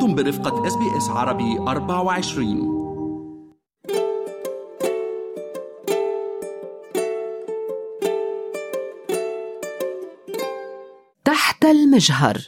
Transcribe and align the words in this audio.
أنتم 0.00 0.14
برفقة 0.14 0.66
SBS 0.66 1.08
عربي 1.08 1.58
24 1.58 2.80
تحت 11.24 11.64
المجهر. 11.64 12.38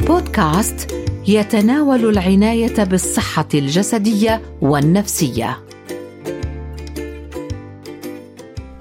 بودكاست 0.00 0.90
يتناول 1.28 2.08
العناية 2.08 2.84
بالصحة 2.84 3.48
الجسدية 3.54 4.42
والنفسية. 4.62 5.71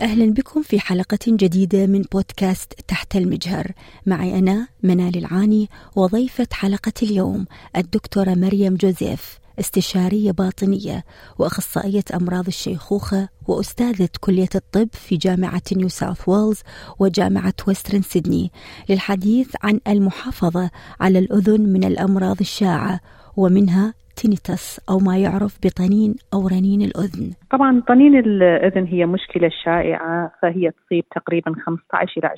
أهلا 0.01 0.33
بكم 0.33 0.61
في 0.61 0.79
حلقة 0.79 1.19
جديدة 1.27 1.85
من 1.87 2.01
بودكاست 2.01 2.73
تحت 2.87 3.15
المجهر. 3.15 3.71
معي 4.05 4.39
أنا 4.39 4.67
منال 4.83 5.17
العاني 5.17 5.69
وضيفة 5.95 6.47
حلقة 6.51 6.93
اليوم 7.03 7.45
الدكتورة 7.77 8.33
مريم 8.33 8.75
جوزيف 8.75 9.39
استشارية 9.59 10.31
باطنية 10.31 11.05
وأخصائية 11.39 12.03
أمراض 12.13 12.47
الشيخوخة 12.47 13.29
وأستاذة 13.47 14.09
كلية 14.19 14.49
الطب 14.55 14.89
في 14.93 15.17
جامعة 15.17 15.61
نيو 15.71 15.89
ساوث 15.89 16.29
ويلز 16.29 16.59
وجامعة 16.99 17.53
ويسترن 17.67 18.01
سيدني 18.01 18.51
للحديث 18.89 19.47
عن 19.63 19.79
المحافظة 19.87 20.69
على 20.99 21.19
الأذن 21.19 21.61
من 21.61 21.83
الأمراض 21.83 22.39
الشائعة 22.39 22.99
ومنها 23.37 23.93
tinnitus 24.15 24.89
أو 24.89 24.97
ما 24.99 25.17
يعرف 25.17 25.59
بطنين 25.65 26.15
أو 26.33 26.47
رنين 26.47 26.81
الأذن. 26.81 27.33
طبعا 27.51 27.81
طنين 27.87 28.19
الأذن 28.19 28.85
هي 28.85 29.05
مشكلة 29.05 29.51
شائعة 29.63 30.31
فهي 30.41 30.71
تصيب 30.71 31.03
تقريبا 31.15 31.53
15 31.65 32.11
إلى 32.17 32.29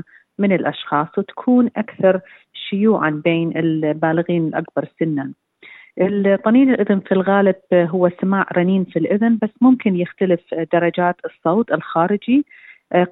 20% 0.00 0.02
من 0.38 0.52
الأشخاص 0.52 1.18
وتكون 1.18 1.70
أكثر 1.76 2.20
شيوعا 2.70 3.10
بين 3.24 3.56
البالغين 3.56 4.46
الأكبر 4.46 4.88
سنا. 4.98 5.32
الطنين 6.00 6.74
الأذن 6.74 7.00
في 7.00 7.12
الغالب 7.12 7.56
هو 7.72 8.10
سماع 8.20 8.46
رنين 8.56 8.84
في 8.84 8.98
الأذن 8.98 9.38
بس 9.42 9.50
ممكن 9.60 9.96
يختلف 9.96 10.40
درجات 10.72 11.16
الصوت 11.24 11.72
الخارجي. 11.72 12.46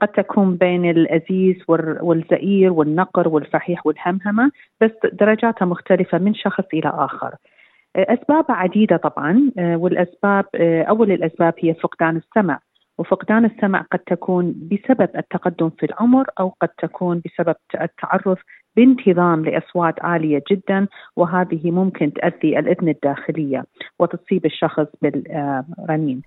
قد 0.01 0.09
تكون 0.09 0.57
بين 0.57 0.91
الأزيز 0.91 1.57
والزئير 2.03 2.73
والنقر 2.73 3.29
والفحيح 3.29 3.87
والهمهمة 3.87 4.51
بس 4.81 4.91
درجاتها 5.13 5.67
مختلفة 5.67 6.19
من 6.19 6.35
شخص 6.35 6.65
إلى 6.75 6.93
آخر. 6.95 7.35
أسباب 7.97 8.45
عديدة 8.49 8.97
طبعا 8.97 9.51
والأسباب 9.59 10.45
أول 10.89 11.13
الأسباب 11.13 11.55
هي 11.59 11.75
فقدان 11.75 12.17
السمع 12.17 12.59
وفقدان 12.99 13.45
السمع 13.45 13.87
قد 13.93 13.99
تكون 13.99 14.55
بسبب 14.73 15.09
التقدم 15.17 15.71
في 15.71 15.87
العمر 15.87 16.27
أو 16.41 16.55
قد 16.61 16.69
تكون 16.69 17.23
بسبب 17.25 17.55
التعرض 17.81 18.37
بانتظام 18.77 19.45
لأصوات 19.45 20.05
عالية 20.05 20.43
جدا 20.51 20.87
وهذه 21.17 21.71
ممكن 21.71 22.13
تؤذي 22.13 22.59
الإذن 22.59 22.89
الداخلية 22.89 23.65
وتصيب 23.99 24.47
الشخص 24.47 24.87
بالرنين. 25.03 26.23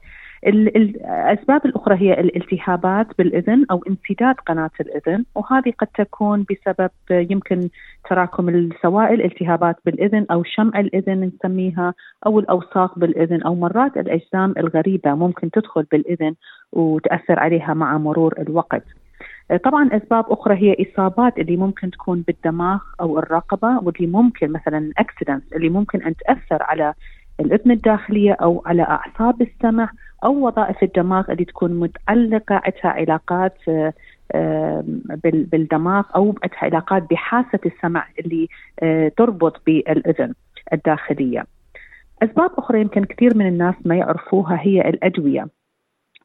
الأسباب 0.47 1.65
الأخرى 1.65 1.95
هي 1.95 2.13
الالتهابات 2.19 3.07
بالإذن 3.17 3.65
أو 3.71 3.83
انسداد 3.89 4.35
قناة 4.35 4.71
الإذن 4.79 5.25
وهذه 5.35 5.73
قد 5.79 5.87
تكون 5.87 6.45
بسبب 6.49 6.89
يمكن 7.11 7.69
تراكم 8.09 8.49
السوائل 8.49 9.21
التهابات 9.25 9.75
بالإذن 9.85 10.25
أو 10.31 10.43
شمع 10.43 10.79
الإذن 10.79 11.31
نسميها 11.35 11.93
أو 12.25 12.39
الأوساخ 12.39 12.99
بالإذن 12.99 13.41
أو 13.43 13.55
مرات 13.55 13.97
الأجسام 13.97 14.53
الغريبة 14.57 15.13
ممكن 15.13 15.51
تدخل 15.51 15.83
بالإذن 15.91 16.35
وتأثر 16.71 17.39
عليها 17.39 17.73
مع 17.73 17.97
مرور 17.97 18.33
الوقت. 18.39 18.83
طبعا 19.63 19.89
أسباب 19.91 20.25
أخرى 20.31 20.55
هي 20.55 20.75
إصابات 20.79 21.37
اللي 21.37 21.57
ممكن 21.57 21.91
تكون 21.91 22.23
بالدماغ 22.27 22.79
أو 23.01 23.19
الرقبة 23.19 23.79
واللي 23.83 24.07
ممكن 24.07 24.51
مثلا 24.51 24.91
اكسيدنت 24.97 25.53
اللي 25.53 25.69
ممكن 25.69 26.03
أن 26.03 26.15
تأثر 26.15 26.63
على 26.63 26.93
الإذن 27.39 27.71
الداخلية 27.71 28.33
أو 28.33 28.63
على 28.65 28.83
أعصاب 28.83 29.41
السمع 29.41 29.89
أو 30.23 30.47
وظائف 30.47 30.83
الدماغ 30.83 31.31
اللي 31.31 31.45
تكون 31.45 31.79
متعلقة 31.79 32.55
عندها 32.55 33.01
علاقات 33.01 33.57
بالدماغ 35.23 36.03
أو 36.15 36.31
عندها 36.43 36.57
علاقات 36.61 37.09
بحاسة 37.09 37.59
السمع 37.65 38.07
اللي 38.19 38.47
تربط 39.17 39.61
بالأذن 39.65 40.33
الداخلية. 40.73 41.45
أسباب 42.23 42.51
أخرى 42.57 42.81
يمكن 42.81 43.03
كثير 43.03 43.37
من 43.37 43.47
الناس 43.47 43.75
ما 43.85 43.95
يعرفوها 43.95 44.59
هي 44.61 44.89
الأدوية. 44.89 45.47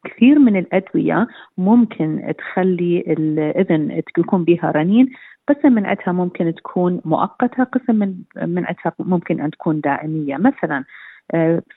كثير 0.05 0.39
من 0.39 0.57
الأدوية 0.57 1.27
ممكن 1.59 2.35
تخلي 2.39 3.05
الأذن 3.07 4.03
يكون 4.19 4.45
بها 4.45 4.71
رنين 4.71 5.11
قسم 5.49 5.73
من 5.73 5.87
عندها 5.87 6.13
ممكن 6.13 6.55
تكون 6.55 7.01
مؤقتة 7.05 7.65
قسم 7.65 7.95
من 7.95 8.15
من 8.37 8.65
عندها 8.65 8.93
ممكن 8.99 9.41
أن 9.41 9.51
تكون 9.51 9.81
دائمية 9.81 10.37
مثلا 10.37 10.85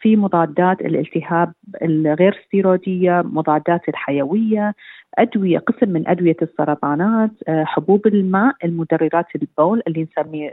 في 0.02 0.16
مضادات 0.16 0.82
الالتهاب 0.82 1.54
الغير 1.82 2.42
ستيرويديه 2.48 3.22
مضادات 3.26 3.90
الحيوية 3.90 4.76
أدوية 5.18 5.58
قسم 5.60 5.90
من 5.90 6.08
أدوية 6.08 6.38
السرطانات 6.42 7.32
حبوب 7.48 8.08
الماء 8.08 8.56
المدررات 8.64 9.26
البول 9.36 9.82
اللي 9.88 10.08
نسميه 10.12 10.52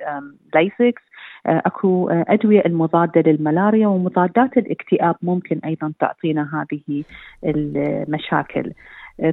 Lasix 0.54 1.02
أكو 1.46 2.08
أدوية 2.10 2.62
المضادة 2.66 3.30
للملاريا 3.30 3.86
ومضادات 3.86 4.56
الاكتئاب 4.56 5.16
ممكن 5.22 5.58
أيضا 5.64 5.92
تعطينا 6.00 6.48
هذه 6.54 7.04
المشاكل. 7.44 8.72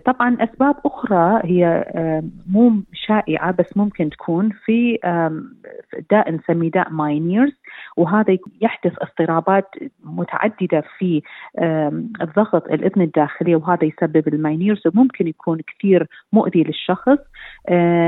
طبعا 0.06 0.38
أسباب 0.40 0.76
أخرى 0.86 1.42
هي 1.44 1.86
مو 2.50 2.74
شائعة 2.94 3.52
بس 3.52 3.78
ممكن 3.78 4.10
تكون 4.10 4.50
في 4.66 4.98
داء 6.12 6.32
نسميه 6.32 6.72
داء 6.72 6.90
Meniere's 6.90 7.52
وهذا 7.98 8.38
يحدث 8.62 8.94
اضطرابات 9.02 9.70
متعددة 10.04 10.84
في 10.98 11.22
الضغط 12.22 12.68
الإذن 12.72 13.02
الداخلية 13.02 13.56
وهذا 13.56 13.86
يسبب 13.86 14.28
ال 14.28 14.34
Meniere's 14.34 14.88
وممكن 14.88 15.28
يكون 15.28 15.60
كثير 15.68 16.08
مؤذي 16.34 16.64
للشخص. 16.64 17.18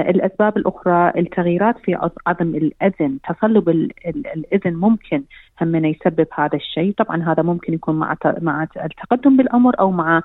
الأسباب 0.10 0.58
الأخرى 0.58 1.12
التغييرات 1.18 1.78
في 1.80 1.96
عظم 2.28 2.56
الإذن 2.56 3.18
تصلب 3.30 3.70
الإذن 3.70 4.74
ممكن 4.76 5.24
هم 5.62 5.86
يسبب 5.86 6.28
هذا 6.34 6.56
الشيء. 6.56 6.94
طبعا 6.98 7.24
هذا 7.32 7.44
ممكن 7.44 7.74
يكون 7.74 7.96
مع 7.96 8.16
مع 8.42 8.64
التقدم 8.64 9.38
بالعمر 9.38 9.80
أو 9.80 9.92
مع 9.92 10.22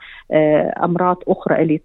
أمراض 0.84 1.16
أخرى 1.28 1.62
اللي 1.62 1.80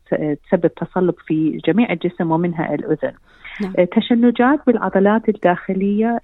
تسبب 0.50 0.74
تصلب 0.74 1.16
في 1.28 1.58
جميع 1.68 1.92
الجسم 1.92 2.32
ومنها 2.32 2.74
الأذن. 2.74 3.14
نعم. 3.62 3.74
تشنجات 3.86 4.60
بالعضلات 4.68 5.30
الداخلية 5.30 6.20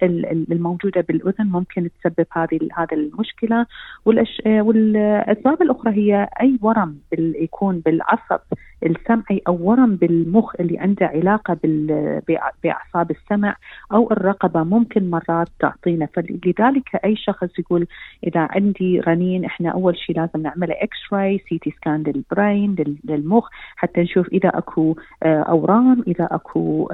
الموجودة 0.52 1.00
بالأذن 1.00 1.46
ممكن 1.46 1.88
تسبب 2.00 2.26
هذه 2.32 2.58
هذه 2.74 2.92
المشكلة. 2.94 3.66
والأش... 4.04 4.42
والأسباب 4.46 5.62
الأخرى 5.62 5.92
هي 5.92 6.28
أي 6.40 6.58
ورم 6.62 6.98
يكون 7.18 7.80
بالعصب 7.80 8.40
السمعي 8.84 9.42
أو 9.48 9.58
ورم 9.60 9.96
بالمخ 9.96 10.52
اللي 10.60 10.78
عنده 10.78 11.06
علاقة 11.06 11.56
بال... 11.62 12.20
بأعصاب 12.62 13.10
السمع 13.10 13.56
أو 13.92 14.10
الرقبة 14.10 14.62
ممكن 14.62 15.10
مرات 15.10 15.48
تعطينا. 15.60 16.06
فلذلك 16.06 16.96
أي 17.04 17.16
شخص 17.16 17.58
يقول 17.58 17.86
إذا 18.26 18.48
عندي 18.50 19.00
رنين 19.00 19.44
إحنا 19.44 19.70
أول 19.70 19.96
شيء 19.98 20.16
لازم 20.16 20.42
نعمله 20.42 20.74
X-ray 20.74 21.40
CT 21.48 21.70
scan 21.70 22.02
لل 22.02 22.23
brain 22.23 22.76
للمخ 23.04 23.48
حتى 23.76 24.00
نشوف 24.00 24.28
إذا 24.28 24.48
أكو 24.48 24.96
أورام 25.22 26.04
إذا 26.06 26.28
أكو 26.30 26.88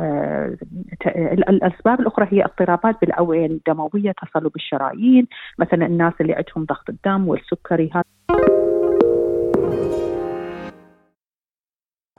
الأسباب 1.48 2.00
الأخرى 2.00 2.28
هي 2.30 2.44
اضطرابات 2.44 3.00
بالأوعية 3.00 3.46
الدموية 3.46 4.12
تصلب 4.22 4.52
الشرايين 4.56 5.26
مثلا 5.58 5.86
الناس 5.86 6.12
اللي 6.20 6.32
عندهم 6.32 6.64
ضغط 6.64 6.88
الدم 6.88 7.28
والسكري 7.28 7.90
هذا 7.94 8.59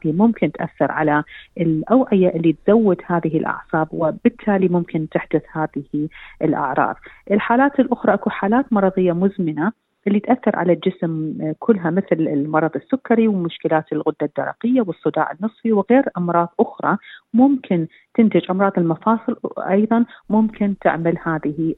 ممكن 0.05 0.51
تأثر 0.51 0.91
على 0.91 1.23
الأوعية 1.57 2.29
اللي 2.29 2.55
تزود 2.65 3.01
هذه 3.05 3.37
الأعصاب 3.37 3.87
وبالتالي 3.91 4.67
ممكن 4.67 5.09
تحدث 5.09 5.43
هذه 5.51 6.09
الأعراض. 6.41 6.95
الحالات 7.31 7.79
الأخرى 7.79 8.13
أكو 8.13 8.29
حالات 8.29 8.73
مرضية 8.73 9.13
مزمنة 9.13 9.71
اللي 10.07 10.19
تأثر 10.19 10.55
على 10.55 10.73
الجسم 10.73 11.33
كلها 11.59 11.89
مثل 11.89 12.07
المرض 12.11 12.71
السكري 12.75 13.27
ومشكلات 13.27 13.93
الغدة 13.93 14.17
الدرقية 14.21 14.81
والصداع 14.81 15.31
النصفي 15.31 15.71
وغير 15.71 16.03
أمراض 16.17 16.49
أخرى 16.59 16.97
ممكن 17.33 17.87
تنتج 18.15 18.41
أمراض 18.49 18.71
المفاصل 18.77 19.37
أيضا 19.57 20.05
ممكن 20.29 20.75
تعمل 20.81 21.17
هذه 21.23 21.75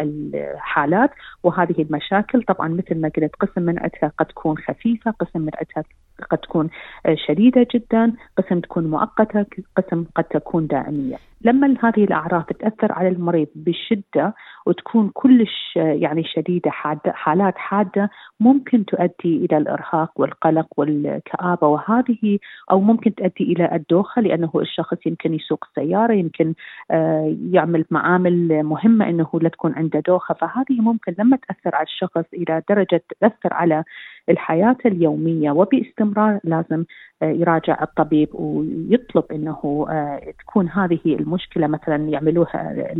الحالات 0.00 1.10
وهذه 1.42 1.82
المشاكل 1.82 2.42
طبعا 2.42 2.68
مثل 2.68 3.00
ما 3.00 3.10
قلت 3.16 3.34
قسم 3.40 3.62
من 3.62 3.78
عندها 3.78 4.12
قد 4.18 4.26
تكون 4.26 4.58
خفيفة 4.58 5.10
قسم 5.10 5.40
من 5.40 5.50
عندها 5.54 5.84
قد 6.30 6.38
تكون 6.38 6.70
شديدة 7.14 7.66
جدا 7.74 8.12
قسم 8.38 8.60
تكون 8.60 8.90
مؤقتة 8.90 9.46
قسم 9.76 10.04
قد 10.16 10.24
تكون 10.24 10.66
دائمية 10.66 11.16
لما 11.44 11.74
هذه 11.82 12.04
الأعراض 12.04 12.44
تأثر 12.44 12.92
على 12.92 13.08
المريض 13.08 13.48
بشدة 13.54 14.34
وتكون 14.66 15.10
كلش 15.14 15.76
يعني 15.76 16.24
شديدة 16.24 16.70
حادة 16.70 17.12
حالات 17.12 17.58
حادة 17.58 18.10
ممكن 18.40 18.84
تؤدي 18.84 19.44
إلى 19.44 19.56
الإرهاق 19.56 20.10
والقلق 20.16 20.66
والكآبة 20.76 21.66
وهذه 21.66 22.38
أو 22.70 22.80
ممكن 22.80 23.14
تؤدي 23.14 23.44
إلى 23.52 23.74
الدوخة 23.74 24.22
لأنه 24.22 24.50
الشخص 24.56 25.06
يمكن 25.06 25.34
يسوق 25.34 25.64
السيارة 25.68 26.12
يمكن 26.12 26.54
آه، 26.90 27.36
يعمل 27.52 27.84
معامل 27.90 28.62
مهمة 28.62 29.08
أنه 29.08 29.28
لا 29.40 29.48
تكون 29.48 29.74
عنده 29.74 30.00
دوخة. 30.00 30.34
فهذه 30.34 30.80
ممكن 30.80 31.14
لما 31.18 31.36
تأثر 31.36 31.76
على 31.76 31.86
الشخص 31.86 32.24
إلى 32.34 32.62
درجة 32.68 33.02
تأثر 33.20 33.54
على 33.54 33.84
الحياة 34.28 34.76
اليومية. 34.86 35.50
وباستمرار 35.50 36.11
لازم 36.44 36.84
آه، 37.22 37.30
يراجع 37.30 37.82
الطبيب 37.82 38.28
ويطلب 38.34 39.24
إنه 39.32 39.86
آه، 39.90 40.32
تكون 40.38 40.68
هذه 40.68 41.00
المشكلة 41.06 41.66
مثلا 41.66 41.96
يعملوها 41.96 42.92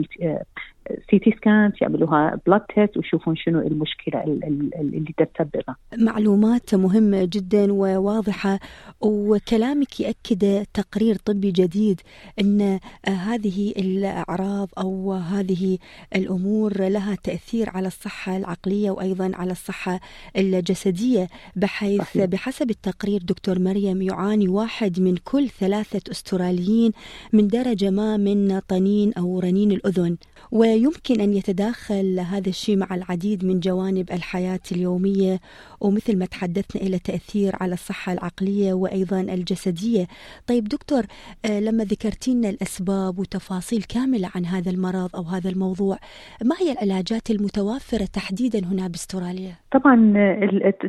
CT 1.10 1.31
scans 1.31 1.72
يعملوها 1.82 2.40
blood 2.46 2.60
test 2.60 2.96
ويشوفون 2.96 3.37
شنو 3.37 3.61
المشكلة 3.61 4.25
اللي 4.25 5.14
تسببها. 5.17 5.76
معلومات 5.99 6.75
مهمه 6.75 7.25
جدا 7.25 7.73
وواضحة 7.73 8.58
وكلامك 9.00 10.00
يأكد 10.00 10.67
تقرير 10.75 11.17
طبي 11.17 11.50
جديد 11.50 12.00
إن 12.40 12.79
هذه 13.08 13.73
الأعراض 13.79 14.69
أو 14.79 15.12
هذه 15.12 15.79
الأمور 16.17 16.88
لها 16.88 17.14
تأثير 17.14 17.70
على 17.70 17.87
الصحة 17.87 18.37
العقلية 18.37 18.90
وأيضا 18.90 19.31
على 19.35 19.52
الصحة 19.52 20.00
الجسدية 20.37 21.28
بحيث 21.56 22.02
صحيح. 22.02 22.25
بحسب 22.25 22.70
التقرير 22.70 23.20
دكتور 23.23 23.58
مريم 23.58 24.02
يعاني 24.02 24.49
واحد 24.49 25.00
من 25.00 25.17
كل 25.17 25.49
ثلاثة 25.49 26.11
أستراليين 26.11 26.93
من 27.32 27.49
درجة 27.49 27.90
ما 27.90 28.17
من 28.17 28.58
طنين 28.58 29.12
أو 29.12 29.40
رنين 29.40 29.73
الأذن 29.73 30.17
و 30.52 30.64
يمكن 30.74 31.20
أن 31.20 31.32
يتداخل 31.34 32.20
هذا 32.20 32.48
الشيء 32.48 32.76
مع 32.76 32.94
العديد 32.94 33.44
من 33.44 33.60
جوانب 33.60 34.10
الحياة 34.10 34.60
اليومية 34.72 35.38
ومثل 35.80 36.19
ما 36.19 36.26
تحدثنا 36.26 36.82
إلى 36.82 36.98
تأثير 36.98 37.52
على 37.60 37.72
الصحة 37.72 38.12
العقلية 38.12 38.72
وأيضا 38.72 39.20
الجسدية 39.20 40.06
طيب 40.48 40.64
دكتور 40.64 41.02
آه، 41.46 41.60
لما 41.60 41.84
ذكرتينا 41.84 42.48
الأسباب 42.48 43.19
وتفاصيل 43.19 43.82
كاملة 43.82 44.30
عن 44.34 44.44
هذا 44.44 44.70
المرض 44.70 45.16
أو 45.16 45.22
هذا 45.22 45.50
الموضوع 45.50 45.96
ما 46.44 46.56
هي 46.60 46.72
العلاجات 46.72 47.30
المتوفرة 47.30 48.06
تحديدا 48.14 48.58
هنا 48.58 48.88
بأستراليا؟ 48.88 49.52
طبعا 49.72 50.12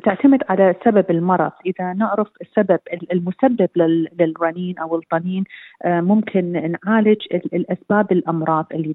تعتمد 0.05 0.39
على 0.49 0.75
سبب 0.85 1.05
المرض 1.09 1.51
إذا 1.65 1.93
نعرف 1.93 2.27
السبب 2.41 2.79
المسبب 3.11 3.69
للرنين 4.19 4.79
أو 4.79 4.95
الطنين 4.95 5.43
آه، 5.85 6.01
ممكن 6.01 6.51
نعالج 6.51 7.17
الأسباب 7.53 8.11
الأمراض 8.11 8.65
اللي 8.73 8.93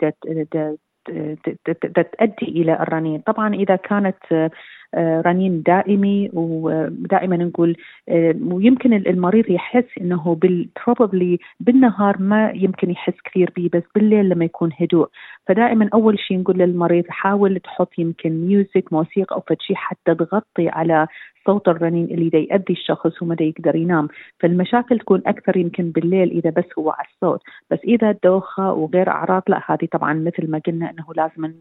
تؤدي 2.13 2.47
إلى 2.47 2.73
الرنين، 2.83 3.21
طبعا 3.21 3.55
إذا 3.55 3.77
كانت 3.77 4.51
آه، 4.95 5.21
رنين 5.21 5.63
دائمي 5.63 6.31
ودائما 6.33 7.37
نقول 7.37 7.77
آه، 8.09 8.35
ويمكن 8.43 8.93
المريض 8.93 9.51
يحس 9.51 9.85
إنه 10.01 10.35
بال 10.35 10.69
probably 10.81 11.39
بالنهار 11.61 12.17
ما 12.23 12.53
يمكن 12.55 12.91
يحس 12.91 13.15
كثير 13.25 13.53
به 13.57 13.71
بس 13.73 13.83
بالليل 13.95 14.29
لما 14.29 14.45
يكون 14.45 14.71
هدوء. 14.81 15.09
فدائما 15.47 15.89
أول 15.95 16.19
شيء 16.19 16.39
نقول 16.39 16.59
للمريض 16.59 17.05
حاول 17.09 17.61
تحط 17.61 17.99
يمكن 17.99 18.31
music 18.31 18.93
موسيقى 18.93 19.37
أو 19.37 19.43
شيء 19.61 19.77
حتى 19.77 20.15
تغطي 20.15 20.69
على 20.69 21.07
صوت 21.49 21.69
الرنين 21.69 22.05
اللي 22.05 22.29
دا 22.29 22.39
يؤدي 22.39 22.73
الشخص 22.73 23.23
وما 23.23 23.37
يقدر 23.41 23.77
ينام. 23.77 24.09
فالمشاكل 24.41 24.99
تكون 24.99 25.23
أكثر 25.27 25.57
يمكن 25.57 25.91
بالليل 25.91 26.31
إذا 26.31 26.51
بس 26.51 26.65
هو 26.79 26.91
على 26.91 27.09
الصوت. 27.15 27.41
بس 27.71 27.79
إذا 27.85 28.13
دوخه 28.25 28.73
وغير 28.73 29.09
أعراض 29.09 29.43
لا 29.49 29.63
هذه 29.67 29.89
طبعا 29.93 30.15
مثل 30.15 30.51
ما 30.51 30.61
قلنا 30.67 30.91
إنه 30.91 31.05
لازم 31.17 31.53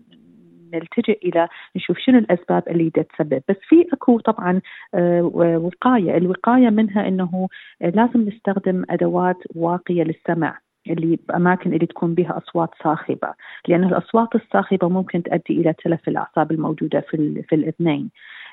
نلتجئ 0.74 1.28
إلى 1.28 1.48
نشوف 1.76 1.98
شنو 1.98 2.18
الأسباب 2.18 2.64
اللي 2.68 2.90
تسبب. 2.90 3.42
بس 3.50 3.56
في 3.70 3.86
أكو 3.94 4.20
طبعا 4.20 4.62
آه، 4.94 5.22
وقاية. 5.66 6.18
الوقاية 6.18 6.70
منها 6.70 7.08
إنه 7.08 7.48
لازم 7.82 8.22
نستخدم 8.22 8.84
أدوات 8.90 9.38
واقية 9.56 10.04
للسمع 10.04 10.60
اللي 10.90 11.20
بأماكن 11.28 11.74
اللي 11.74 11.86
تكون 11.86 12.14
بها 12.14 12.38
أصوات 12.38 12.70
صاخبة. 12.84 13.34
لأن 13.68 13.84
الأصوات 13.84 14.36
الصاخبة 14.36 14.90
ممكن 14.90 15.24
تؤدي 15.24 15.62
إلى 15.62 15.74
تلف 15.74 16.08
الأعصاب 16.08 16.52
الموجودة 16.52 17.00
في 17.00 17.44
في 17.50 17.56
الإذنين. 17.56 18.10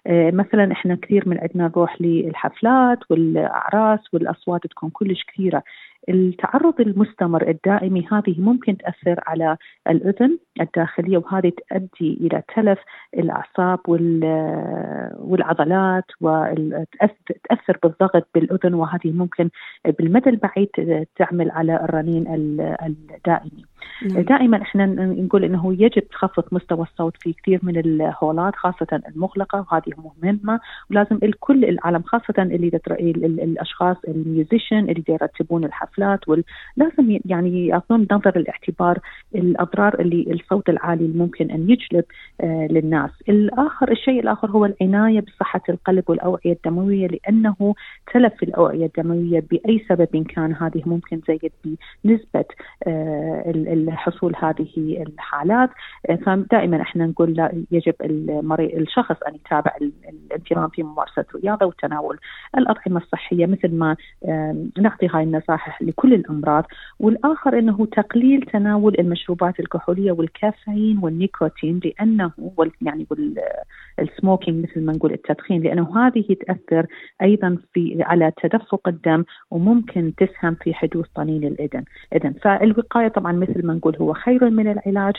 مثلا 0.09 0.73
إحنا 0.73 0.95
كثير 1.03 1.29
من 1.29 1.39
عندنا 1.39 1.69
نروح 1.69 2.01
للحفلات 2.01 2.99
والأعراس 3.11 4.01
والأصوات 4.15 4.67
تكون 4.67 4.91
كلش 4.91 5.25
كثيرة 5.25 5.63
التعرض 6.09 6.81
المستمر 6.81 7.49
الدائمي 7.49 8.07
هذه 8.13 8.41
ممكن 8.41 8.77
تأثر 8.77 9.21
على 9.27 9.57
الأذن 9.89 10.39
الداخلية 10.61 11.19
وهذه 11.19 11.53
تؤدي 11.71 12.19
إلى 12.21 12.43
تلف 12.57 12.79
الأعصاب 13.15 13.81
والعضلات 15.19 16.05
وتأثر 16.21 17.79
بالضغط 17.83 18.29
بالأذن 18.35 18.75
وهذه 18.75 19.11
ممكن 19.13 19.51
بالمدى 19.99 20.31
البعيد 20.31 20.69
تعمل 21.17 21.51
على 21.51 21.77
الرنين 21.85 22.25
الدائمي. 23.15 23.65
نعم. 24.03 24.21
دائما 24.23 24.63
إحنا 24.63 24.87
نقول 25.05 25.45
إنه 25.45 25.73
يجب 25.73 26.09
تخفض 26.09 26.45
مستوى 26.53 26.83
الصوت 26.83 27.17
في 27.21 27.33
كثير 27.33 27.61
من 27.63 27.77
الهولات 27.77 28.57
خاصة 28.57 29.01
المغلقة 29.09 29.67
وهذه 29.71 30.11
مهمة 30.23 30.61
ولازم 30.91 31.19
الكل 31.23 31.65
العالم 31.65 32.03
خاصة 32.03 32.35
اللي 32.39 32.71
الأشخاص 33.45 33.97
ال 34.09 34.16
musician 34.16 34.79
اللي 34.79 35.05
يرتبون 35.09 35.65
الحفلات 35.65 36.29
ولازم 36.29 37.19
يعني 37.25 37.67
ياخذون 37.67 38.07
نظر 38.13 38.37
الاعتبار 38.37 38.99
الأضرار 39.35 40.01
اللي 40.01 40.33
الصوت 40.33 40.69
العالي 40.69 41.09
ممكن 41.09 41.51
أن 41.51 41.71
يجلب 41.71 42.05
آه 42.41 42.69
للناس. 42.71 43.11
الآخر 43.29 43.91
الشيء 43.93 44.21
الآخر 44.21 44.51
هو 44.51 44.65
العناية 44.65 45.21
بصحة 45.21 45.63
القلب 45.69 46.05
والأوعية 46.11 46.53
الدموية 46.53 47.07
لأنه 47.07 47.75
تلف 48.15 48.43
الأوعية 48.43 48.87
الدموية 48.87 49.45
بأي 49.51 49.85
سبب 49.89 50.27
كان 50.35 50.55
هذه 50.55 50.83
ممكن 50.87 51.21
تزيد 51.23 51.53
بنسبة 52.05 52.45
آه 52.87 53.51
الحصول 53.75 54.33
هذه 54.37 55.05
الحالات. 55.09 55.71
آه، 56.11 56.15
فدائما 56.15 56.83
إحنا 56.83 57.07
نقول 57.07 57.33
لا 57.33 57.63
يجب 57.71 57.95
المريض 58.01 58.79
الشخص 58.79 59.17
أن 59.29 59.35
يتابع 59.35 59.73
الانتظام 60.31 60.69
في 60.69 60.83
ممارسة 60.83 61.25
الرياضه 61.35 61.67
وتناول 61.67 62.19
الأطعمة 62.59 63.01
الصحية 63.01 63.47
مثل 63.47 63.75
ما 63.75 63.97
نعطي 64.79 65.09
هاي 65.09 65.23
النصائح 65.23 65.83
لكل 65.83 66.15
الأمراض. 66.15 66.65
والآخر 67.01 67.59
إنه 67.59 67.87
تقليل 67.87 68.43
تناول 68.43 68.97
المشروبات 68.99 69.61
الكحولية 69.61 70.13
والكافيين 70.13 70.99
والنيكوتين 71.03 71.81
لأنه 71.85 72.33
يعني 72.83 73.07
وال 73.99 74.13
smoking 74.13 74.65
مثل 74.65 74.85
ما 74.85 74.93
نقول 74.93 75.13
التدخين 75.13 75.63
لأنه 75.63 76.07
هذه 76.07 76.37
تأثر 76.47 76.87
أيضا 77.23 77.59
في 77.73 77.99
على 78.01 78.33
تدفق 78.43 78.89
الدم 78.89 79.25
وممكن 79.51 80.13
تسهم 80.17 80.55
في 80.55 80.75
حدوث 80.75 81.07
طنين 81.15 81.45
الاذن 81.45 81.85
إذن 82.13 82.33
فالوقاية 82.33 83.09
طبعا 83.09 83.33
مثل 83.33 83.67
ما 83.67 83.75
نقول 83.75 83.97
هو 83.97 84.13
خير 84.13 84.51
من 84.51 84.69
العلاج. 84.69 85.15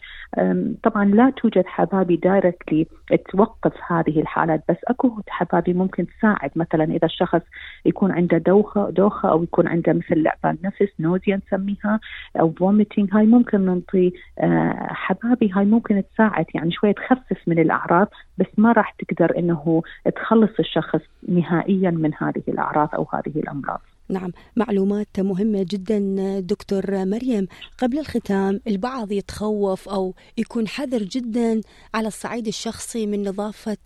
طبعا 0.84 1.06
لا 1.06 1.30
توجد 1.30 1.66
حبابي 1.66 2.16
directly 2.16 2.88
توقف 3.32 3.74
هذه 3.88 4.20
الحالات 4.20 4.64
بس 4.70 4.78
أكو 4.88 5.22
حبابي 5.30 5.74
ممكن 5.74 6.08
تساعد. 6.08 6.52
مثلا 6.56 6.84
إذا 6.84 7.06
الشخص 7.06 7.42
يكون 7.86 8.12
عنده 8.12 8.38
دوخة 8.38 8.90
دوخة 8.90 9.30
أو 9.30 9.44
يكون 9.44 9.68
عنده 9.68 9.94
مثل 9.94 10.24
لعبان 10.24 10.58
نفس 10.64 10.92
nausea 11.00 11.40
نسميها 11.48 12.00
أو 12.40 12.52
vomiting 12.52 13.10
هاي 13.14 13.26
ممكن 13.26 13.66
ننطي 13.66 14.14
آه، 14.40 14.88
حبابي 14.90 15.52
هاي 15.54 15.66
ممكن 15.66 16.04
تساعد. 16.14 16.46
يعني 16.56 16.72
شوية 16.72 16.92
تخفف 16.92 17.38
من 17.48 17.60
الأعراض 17.60 18.08
بس 18.38 18.48
ما 18.58 18.65
راح 18.72 18.96
تقدر 19.00 19.40
إنه 19.40 19.82
تخلص 20.16 20.60
الشخص 20.60 21.02
نهائيا 21.28 21.92
من 21.92 22.12
هذه 22.18 22.44
الأعراض 22.48 22.90
أو 22.96 23.08
هذه 23.14 23.40
الأمراض. 23.40 23.82
نعم 24.10 24.32
معلومات 24.56 25.20
مهمة 25.20 25.66
جدا 25.70 26.00
دكتور 26.40 27.06
مريم. 27.06 27.48
قبل 27.78 28.00
الختام 28.00 28.62
البعض 28.68 29.12
يتخوف 29.12 29.90
أو 29.90 30.14
يكون 30.38 30.68
حذر 30.68 31.04
جدا 31.04 31.62
على 31.94 32.08
الصعيد 32.08 32.48
الشخصي 32.48 33.08
من 33.08 33.28
نظافة 33.28 33.78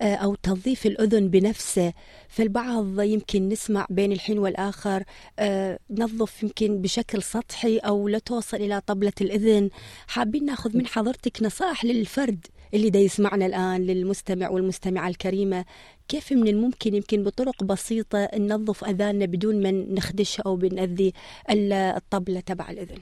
آه، 0.00 0.14
أو 0.14 0.34
تنظيف 0.34 0.86
الأذن 0.86 1.28
بنفسه. 1.28 1.92
فالبعض 2.28 3.00
يمكن 3.00 3.48
نسمع 3.48 3.86
بين 3.90 4.12
الحين 4.12 4.38
والآخر 4.38 5.02
آه، 5.38 5.78
نظف 5.90 6.42
يمكن 6.42 6.82
بشكل 6.82 7.22
سطحي 7.22 7.78
أو 7.78 8.08
لا 8.08 8.18
توصل 8.18 8.56
إلى 8.56 8.80
طبلة 8.80 9.12
الإذن. 9.20 9.70
حابين 10.08 10.44
ناخذ 10.44 10.76
من 10.76 10.86
حضرتك 10.86 11.42
نصائح 11.42 11.84
للفرد 11.84 12.46
اللي 12.74 12.90
دا 12.90 12.98
يسمعنا 12.98 13.46
الآن 13.46 13.80
للمستمع 13.80 14.48
والمستمعة 14.48 15.08
الكريمة 15.08 15.64
كيف 16.08 16.32
من 16.32 16.48
الممكن 16.48 16.94
يمكن 16.94 17.22
بطرق 17.22 17.64
بسيطة 17.64 18.28
ننظف 18.38 18.84
أذاننا 18.84 19.26
بدون 19.26 19.62
ما 19.62 19.70
نخدش 19.70 20.40
أو 20.40 20.56
بنأذي 20.56 21.12
الطبلة 21.96 22.40
تبع 22.40 22.70
الأذن؟ 22.70 22.98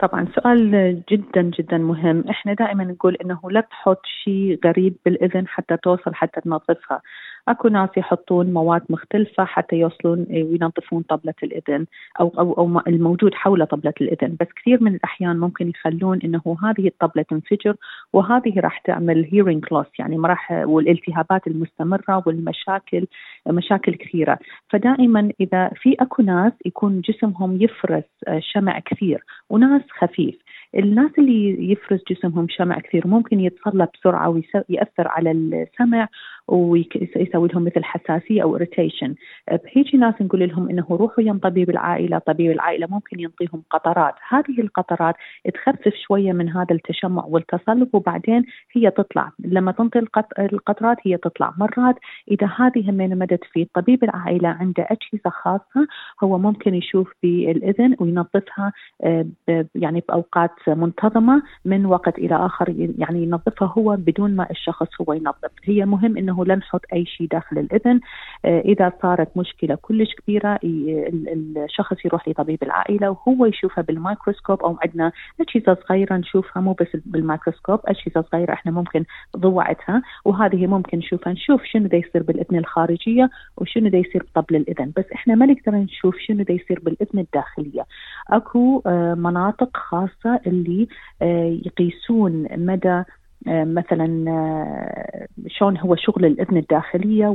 طبعا 0.00 0.26
سؤال 0.34 1.02
جدا 1.10 1.42
جدا 1.42 1.78
مهم. 1.78 2.24
إحنا 2.28 2.54
دائما 2.54 2.84
نقول 2.84 3.16
إنه 3.24 3.40
لا 3.50 3.60
تحط 3.60 4.00
شيء 4.24 4.58
غريب 4.64 4.96
بالأذن 5.04 5.48
حتى 5.48 5.76
توصل 5.76 6.14
حتى 6.14 6.40
تنظفها. 6.40 7.00
أكو 7.48 7.68
ناس 7.68 7.88
يحطون 7.96 8.52
مواد 8.52 8.82
مختلفة 8.90 9.44
حتى 9.44 9.76
يوصلون 9.76 10.26
وينظفون 10.30 11.02
طبلة 11.02 11.34
الإذن 11.42 11.86
أو 12.20 12.32
أو 12.38 12.52
أو 12.52 12.80
الموجود 12.86 13.34
حول 13.34 13.66
طبلة 13.66 13.94
الإذن. 14.00 14.36
بس 14.40 14.46
كثير 14.56 14.82
من 14.82 14.94
الأحيان 14.94 15.38
ممكن 15.38 15.68
يخلون 15.68 16.18
إنه 16.24 16.56
هذه 16.62 16.86
الطبلة 16.86 17.22
تنفجر 17.22 17.76
وهذه 18.12 18.60
راح 18.60 18.78
تعمل 18.78 19.28
هيرنج 19.32 19.64
لوس 19.72 19.86
يعني 19.98 20.18
ما 20.18 20.28
راح 20.28 20.50
والالتهابات 20.50 21.46
المستمرة 21.46 22.22
والمشاكل 22.26 23.06
مشاكل 23.48 23.94
كثيرة. 23.94 24.38
فدائما 24.68 25.32
إذا 25.40 25.70
في 25.76 25.96
أكو 26.00 26.22
ناس 26.22 26.52
يكون 26.66 27.00
جسمهم 27.00 27.62
يفرز 27.62 28.02
شمع 28.38 28.78
كثير 28.78 29.24
وناس 29.50 29.82
خفيف. 29.98 30.38
الناس 30.74 31.10
اللي 31.18 31.72
يفرز 31.72 32.00
جسمهم 32.10 32.46
شمع 32.48 32.78
كثير 32.78 33.06
ممكن 33.06 33.40
يتصلب 33.40 33.88
بسرعة 33.94 34.28
ويأثر 34.28 35.08
على 35.08 35.30
السمع 35.30 36.08
ويسوي 36.50 37.48
لهم 37.48 37.64
مثل 37.64 37.84
حساسية 37.84 38.42
أو 38.42 38.56
اريتيشن 38.56 39.14
بهيجي 39.52 39.96
ناس 39.96 40.14
نقول 40.20 40.48
لهم 40.48 40.68
إنه 40.70 40.86
روحوا 40.90 41.24
يم 41.24 41.38
طبيب 41.38 41.70
العائله 41.70 42.18
طبيب 42.18 42.50
العائلة 42.50 42.86
ممكن 42.90 43.20
ينطيهم 43.20 43.62
قطرات. 43.70 44.14
هذه 44.28 44.60
القطرات 44.60 45.14
تخفف 45.54 45.94
شوية 46.06 46.32
من 46.32 46.48
هذا 46.48 46.74
التشمع 46.74 47.24
والتصلب 47.24 47.88
وبعدين 47.92 48.44
هي 48.72 48.90
تطلع. 48.90 49.32
لما 49.38 49.72
تنطي 49.72 49.98
القطرات 50.38 50.96
هي 51.02 51.16
تطلع. 51.16 51.54
مرات 51.58 51.96
إذا 52.30 52.50
هذه 52.56 52.90
همين 52.90 53.18
مدت 53.18 53.44
في 53.52 53.66
طبيب 53.74 54.04
العائلة 54.04 54.48
عنده 54.48 54.82
أجهزة 54.90 55.30
خاصة 55.30 55.86
هو 56.24 56.38
ممكن 56.38 56.74
يشوف 56.74 57.12
بالاذن 57.22 57.96
وينظفها 58.00 58.72
آه، 59.04 59.26
يعني 59.74 60.02
بأوقات 60.08 60.68
منتظمة 60.68 61.42
من 61.64 61.86
وقت 61.86 62.18
إلى 62.18 62.36
آخر 62.36 62.74
يعني 62.98 63.22
ينظفها 63.22 63.72
هو 63.78 63.96
بدون 63.96 64.36
ما 64.36 64.50
الشخص 64.50 64.88
هو 65.00 65.12
ينظف. 65.12 65.50
هي 65.64 65.84
مهم 65.84 66.16
إنه 66.16 66.39
لا 66.44 66.54
نحط 66.54 66.80
أي 66.92 67.06
شيء 67.06 67.26
داخل 67.26 67.58
الإذن. 67.58 68.00
آه، 68.44 68.60
إذا 68.60 68.92
صارت 69.02 69.36
مشكلة 69.36 69.74
كلش 69.74 70.14
كبيرة 70.14 70.58
الشخص 70.64 72.04
يروح 72.04 72.28
لطبيب 72.28 72.62
العائلة 72.62 73.10
وهو 73.10 73.46
يشوفها 73.46 73.82
بالميكروسكوب 73.82 74.62
أو 74.62 74.78
عندنا 74.84 75.12
أجهزة 75.40 75.76
صغيرة 75.88 76.16
نشوفها 76.16 76.62
مو 76.62 76.72
بس 76.72 76.88
بالميكروسكوب 76.94 77.80
أجهزة 77.84 78.24
صغيرة 78.32 78.52
إحنا 78.52 78.72
ممكن 78.72 79.04
ضوعتها 79.36 80.02
وهذه 80.24 80.66
ممكن 80.66 80.98
نشوفها 80.98 81.32
نشوف 81.32 81.64
شنو 81.64 81.86
دا 81.86 81.96
يصير 81.96 82.22
بالإذن 82.22 82.58
الخارجية 82.58 83.30
وشنو 83.56 83.88
دا 83.88 83.98
يصير 83.98 84.22
بطبل 84.22 84.56
الإذن. 84.56 84.92
بس 84.96 85.04
إحنا 85.14 85.34
ما 85.34 85.46
نقدر 85.46 85.74
نشوف 85.74 86.16
شنو 86.18 86.42
دا 86.42 86.54
يصير 86.54 86.80
بالإذن 86.80 87.18
الداخلية. 87.18 87.86
أكو 88.30 88.82
آه، 88.86 89.14
مناطق 89.14 89.76
خاصة 89.76 90.40
اللي 90.46 90.88
آه، 91.22 91.58
يقيسون 91.66 92.46
مدى 92.56 93.02
مثلا 93.46 94.24
آه، 94.28 95.26
شلون 95.48 95.78
هو 95.78 95.96
شغل 95.96 96.24
الإذن 96.24 96.56
الداخلية 96.56 97.26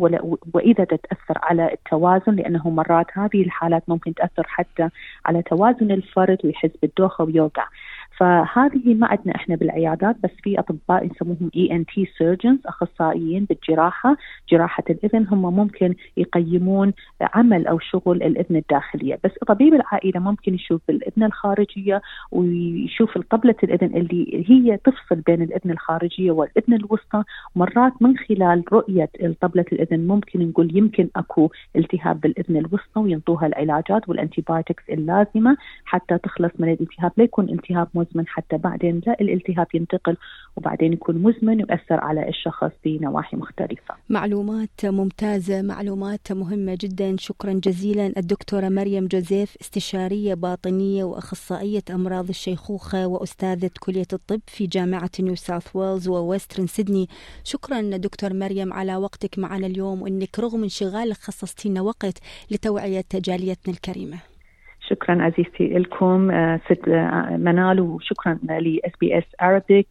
وإذا 0.53 0.83
تتأثر 0.83 1.37
على 1.43 1.73
التوازن 1.73 2.35
لأنه 2.35 2.69
مرات 2.69 3.05
هذه 3.13 3.41
الحالات 3.41 3.83
ممكن 3.87 4.13
تأثر 4.13 4.43
حتى 4.47 4.89
على 5.25 5.41
توازن 5.41 5.91
الفرد 5.91 6.37
ويحس 6.43 6.71
بالدوخه 6.81 7.23
ويوقع. 7.23 7.65
فهذه 8.17 8.93
ما 8.93 9.07
عندنا 9.07 9.35
إحنا 9.35 9.55
بالعيادات 9.55 10.15
بس 10.23 10.29
في 10.43 10.59
أطباء 10.59 11.05
يسموهم 11.05 11.51
ENT 11.55 12.05
surgeons 12.17 12.59
أخصائيين 12.65 13.45
بالجراحة 13.45 14.17
جراحة 14.49 14.83
الإذن 14.89 15.27
هم 15.27 15.55
ممكن 15.55 15.95
يقيمون 16.17 16.93
عمل 17.21 17.67
أو 17.67 17.79
شغل 17.79 18.23
الإذن 18.23 18.55
الداخلية. 18.55 19.19
بس 19.23 19.31
طبيب 19.47 19.73
العائلة 19.73 20.19
ممكن 20.19 20.53
يشوف 20.53 20.81
الإذن 20.89 21.23
الخارجية 21.23 22.01
ويشوف 22.31 23.17
طبلة 23.17 23.55
الإذن 23.63 23.97
اللي 23.97 24.45
هي 24.49 24.77
تفصل 24.77 25.15
بين 25.15 25.41
الإذن 25.41 25.71
الخارجية 25.71 26.31
والإذن 26.31 26.73
الوسطى. 26.73 27.23
مرات 27.55 27.93
من 28.01 28.17
خلال 28.17 28.63
رؤية 28.73 29.09
طبلة 29.41 29.65
الإذن 29.71 30.07
ممكن 30.07 30.49
نقول 30.49 30.77
يمكن 30.77 31.09
أكو 31.15 31.49
التهاب 31.75 32.21
بالإذن 32.21 32.57
الوسطى 32.57 32.99
وينطوها 32.99 33.47
العلاجات 33.47 34.09
وال 34.09 34.21
antibiotics 34.21 34.83
اللازمة 34.89 35.57
حتى 35.85 36.17
تخلص 36.17 36.51
من 36.59 36.71
الالتهاب. 36.71 37.11
لا 37.17 37.23
يكون 37.23 37.49
التهاب 37.49 37.87
مزمن 38.05 38.27
حتى 38.27 38.57
بعدين 38.57 39.01
لا 39.07 39.17
الالتهاب 39.21 39.67
ينتقل 39.73 40.17
وبعدين 40.55 40.93
يكون 40.93 41.17
مزمن 41.17 41.63
ويأثر 41.63 41.99
على 41.99 42.29
الشخص 42.29 42.71
بنواحي 42.85 43.37
مختلفة. 43.37 43.95
معلومات 44.09 44.85
ممتازة 44.85 45.61
معلومات 45.61 46.31
مهمة 46.31 46.77
جدا. 46.81 47.15
شكرا 47.19 47.53
جزيلا 47.53 48.13
الدكتورة 48.17 48.69
مريم 48.69 49.07
جوزيف 49.07 49.55
استشارية 49.61 50.33
باطنية 50.33 51.03
وأخصائية 51.03 51.83
أمراض 51.89 52.29
الشيخوخة 52.29 53.07
وأستاذة 53.07 53.69
كلية 53.79 54.07
الطب 54.13 54.41
في 54.47 54.67
جامعة 54.67 55.11
نيو 55.19 55.35
ساوث 55.35 55.75
ويلز 55.75 56.07
وويسترن 56.07 56.67
سيدني. 56.67 57.09
شكرا 57.43 57.81
دكتور 57.81 58.33
مريم 58.33 58.73
على 58.73 58.95
وقتك 58.95 59.39
معنا 59.39 59.67
اليوم 59.67 60.01
وأنك 60.01 60.39
رغم 60.39 60.63
انشغالك 60.63 61.17
خصصتينا 61.17 61.81
وقت 61.81 62.19
لتوعية 62.51 63.05
جاليتنا 63.13 63.73
الكريمة. 63.73 64.34
شكرا 64.89 65.23
عزيزتي 65.23 65.67
لكم 65.67 66.31
آه، 66.31 66.59
ست 66.65 66.87
آه، 66.87 67.37
منال 67.37 67.79
وشكرا 67.79 68.39
ل 68.43 68.91
SBS 69.01 69.23
Arabic 69.41 69.87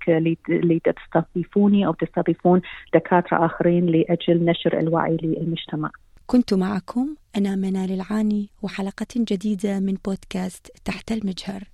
لتستضيفوني 0.48 1.86
أو 1.86 1.92
تستضيفون 1.92 2.60
دكاترة 2.94 3.46
آخرين 3.46 3.86
لأجل 3.86 4.44
نشر 4.44 4.78
الوعي 4.80 5.16
للمجتمع. 5.22 5.90
كنت 6.26 6.54
معكم 6.54 7.14
أنا 7.36 7.56
منال 7.56 7.92
العاني 7.92 8.48
وحلقة 8.62 9.06
جديدة 9.16 9.80
من 9.80 9.96
بودكاست 10.04 10.72
تحت 10.84 11.12
المجهر. 11.12 11.73